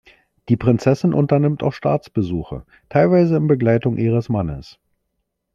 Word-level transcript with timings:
Die 0.49 0.57
Prinzessin 0.57 1.13
unternimmt 1.13 1.61
auch 1.61 1.73
Staatsbesuche, 1.73 2.65
teilweise 2.89 3.35
in 3.37 3.45
Begleitung 3.45 3.97
ihres 3.97 4.29
Mannes. 4.29 4.79